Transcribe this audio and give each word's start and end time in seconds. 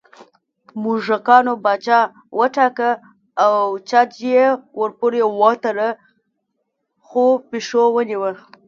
موږکانو 0.81 1.53
پاچا 1.63 1.99
وټاکه 2.39 2.89
او 3.45 3.55
چج 3.89 4.11
یې 4.31 4.41
ورپورې 4.81 5.21
وتړه 5.41 5.89
خو 7.07 7.23
پېشو 7.49 7.83
ونیوه 7.95 8.31